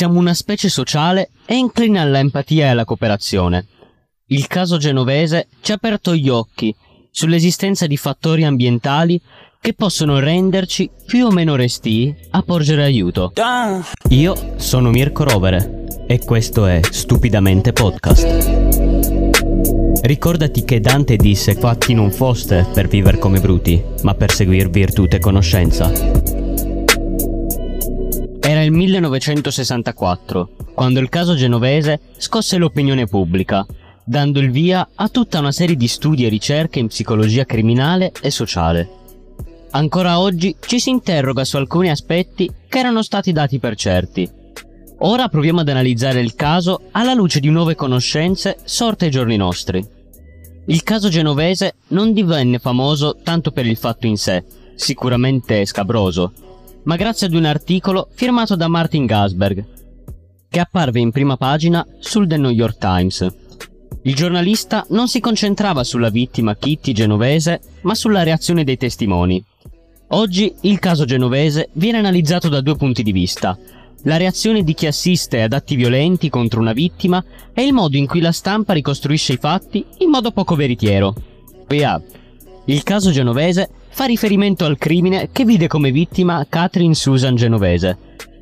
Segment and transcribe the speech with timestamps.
[0.00, 3.66] Siamo una specie sociale e inclina all'empatia e alla cooperazione.
[4.28, 6.74] Il caso genovese ci ha aperto gli occhi
[7.10, 9.20] sull'esistenza di fattori ambientali
[9.60, 13.30] che possono renderci più o meno restii a porgere aiuto.
[14.08, 18.24] Io sono Mirko Rovere e questo è Stupidamente Podcast.
[20.00, 25.04] Ricordati che Dante disse fatti non foste per vivere come bruti, ma per seguir virtù
[25.10, 26.39] e conoscenza.
[28.50, 33.64] Era il 1964, quando il caso genovese scosse l'opinione pubblica
[34.02, 38.32] dando il via a tutta una serie di studi e ricerche in psicologia criminale e
[38.32, 38.88] sociale.
[39.70, 44.28] Ancora oggi ci si interroga su alcuni aspetti che erano stati dati per certi.
[44.98, 49.86] Ora proviamo ad analizzare il caso alla luce di nuove conoscenze sorte ai giorni nostri.
[50.66, 54.42] Il caso genovese non divenne famoso tanto per il fatto in sé,
[54.74, 56.32] sicuramente scabroso,
[56.84, 59.64] ma grazie ad un articolo firmato da Martin Gasberg,
[60.48, 63.26] che apparve in prima pagina sul The New York Times.
[64.02, 69.44] Il giornalista non si concentrava sulla vittima Kitty genovese, ma sulla reazione dei testimoni.
[70.12, 73.56] Oggi il caso genovese viene analizzato da due punti di vista.
[74.04, 78.06] La reazione di chi assiste ad atti violenti contro una vittima e il modo in
[78.06, 81.14] cui la stampa ricostruisce i fatti in modo poco veritiero.
[81.68, 82.02] Yeah.
[82.66, 87.96] Il caso genovese fa riferimento al crimine che vide come vittima Catherine Susan Genovese,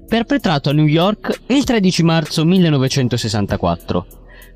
[0.08, 4.06] perpetrato a New York il 13 marzo 1964.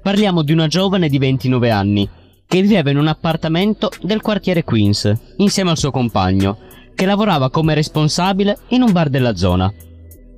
[0.02, 2.08] Parliamo di una giovane di 29 anni,
[2.46, 6.58] che viveva in un appartamento del quartiere Queens, insieme al suo compagno,
[6.94, 9.72] che lavorava come responsabile in un bar della zona.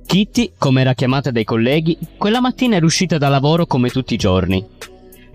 [0.05, 4.17] Kitty, come era chiamata dai colleghi, quella mattina era uscita da lavoro come tutti i
[4.17, 4.65] giorni.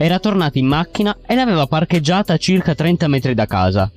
[0.02, 3.92] Era tornata in macchina e l'aveva parcheggiata a circa 30 metri da casa.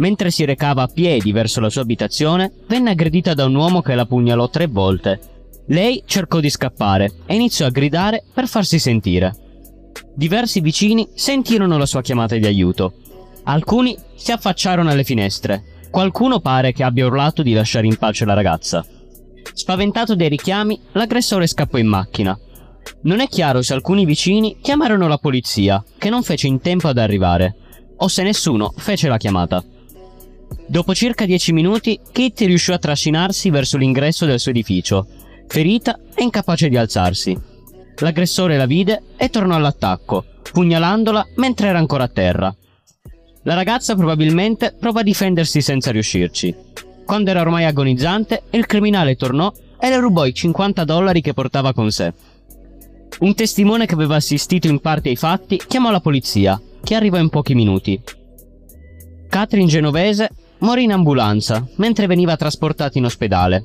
[0.00, 3.94] Mentre si recava a piedi verso la sua abitazione, venne aggredita da un uomo che
[3.94, 5.20] la pugnalò tre volte.
[5.66, 9.32] Lei cercò di scappare e iniziò a gridare per farsi sentire.
[10.12, 12.94] Diversi vicini sentirono la sua chiamata di aiuto.
[13.44, 15.86] Alcuni si affacciarono alle finestre.
[15.88, 18.84] Qualcuno pare che abbia urlato di lasciare in pace la ragazza.
[19.52, 22.36] Spaventato dai richiami, l'aggressore scappò in macchina.
[23.02, 26.98] Non è chiaro se alcuni vicini chiamarono la polizia, che non fece in tempo ad
[26.98, 27.56] arrivare,
[27.96, 29.64] o se nessuno fece la chiamata.
[30.66, 35.06] Dopo circa dieci minuti, Kitty riuscì a trascinarsi verso l'ingresso del suo edificio,
[35.46, 37.36] ferita e incapace di alzarsi.
[38.00, 42.54] L'aggressore la vide e tornò all'attacco, pugnalandola mentre era ancora a terra.
[43.42, 46.54] La ragazza probabilmente provò a difendersi senza riuscirci.
[47.04, 49.50] Quando era ormai agonizzante, il criminale tornò
[49.80, 52.12] e le rubò i 50 dollari che portava con sé.
[53.20, 57.30] Un testimone che aveva assistito in parte ai fatti chiamò la polizia, che arrivò in
[57.30, 58.00] pochi minuti.
[59.28, 63.64] Catherine Genovese morì in ambulanza mentre veniva trasportata in ospedale.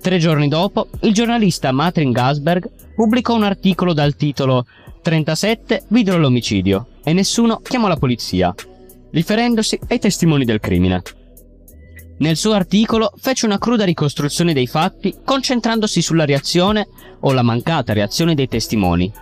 [0.00, 4.64] Tre giorni dopo, il giornalista Matrin Gasberg pubblicò un articolo dal titolo
[5.02, 8.54] 37 videro l'omicidio e nessuno chiamò la polizia,
[9.10, 11.02] riferendosi ai testimoni del crimine.
[12.18, 16.88] Nel suo articolo fece una cruda ricostruzione dei fatti concentrandosi sulla reazione
[17.20, 19.12] o la mancata reazione dei testimoni.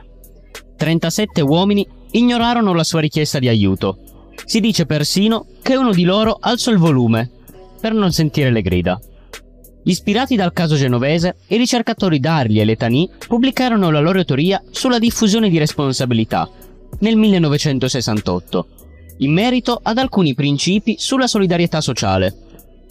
[0.77, 3.99] 37 uomini ignorarono la sua richiesta di aiuto.
[4.45, 7.31] Si dice persino che uno di loro alzò il volume
[7.81, 9.01] per non sentire le grida.
[9.87, 15.51] Ispirati dal caso genovese, i ricercatori Darli e Letani pubblicarono la loro teoria sulla diffusione
[15.51, 16.49] di responsabilità
[17.01, 18.67] nel 1968,
[19.19, 22.35] in merito ad alcuni principi sulla solidarietà sociale.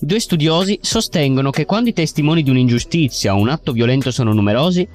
[0.03, 4.86] Due studiosi sostengono che quando i testimoni di un'ingiustizia o un atto violento sono numerosi,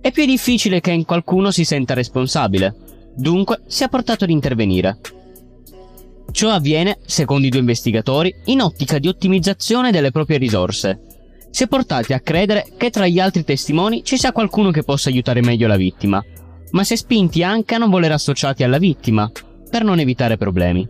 [0.00, 2.74] è più difficile che in qualcuno si senta responsabile,
[3.14, 5.00] dunque sia portato ad intervenire.
[6.30, 10.98] Ciò avviene, secondo i due investigatori, in ottica di ottimizzazione delle proprie risorse,
[11.50, 15.10] si è portati a credere che tra gli altri testimoni ci sia qualcuno che possa
[15.10, 16.24] aiutare meglio la vittima,
[16.70, 19.30] ma si è spinti anche a non voler associati alla vittima,
[19.68, 20.86] per non evitare problemi.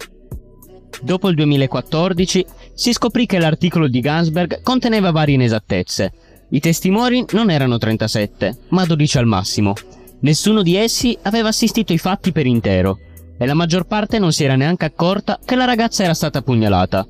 [1.02, 6.12] Dopo il 2014 si scoprì che l'articolo di Gansberg conteneva varie inesattezze.
[6.50, 9.74] I testimoni non erano 37, ma 12 al massimo.
[10.20, 12.98] Nessuno di essi aveva assistito ai fatti per intero,
[13.36, 17.06] e la maggior parte non si era neanche accorta che la ragazza era stata pugnalata.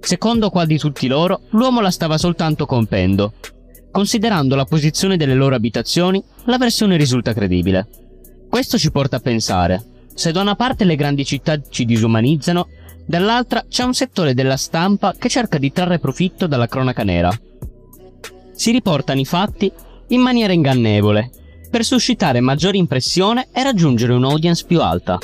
[0.00, 3.34] Secondo quasi tutti loro, l'uomo la stava soltanto compendo.
[3.90, 7.88] Considerando la posizione delle loro abitazioni, la versione risulta credibile.
[8.48, 9.84] Questo ci porta a pensare,
[10.18, 12.66] se da una parte le grandi città ci disumanizzano,
[13.08, 17.30] dall'altra c'è un settore della stampa che cerca di trarre profitto dalla cronaca nera.
[18.52, 19.72] Si riportano i fatti
[20.08, 21.30] in maniera ingannevole,
[21.70, 25.18] per suscitare maggiore impressione e raggiungere un'audience più alta.